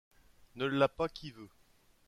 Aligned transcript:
Ne 0.55 0.65
l’a 0.65 0.87
pas 0.87 1.09
qui 1.09 1.29
veut. 1.29 1.47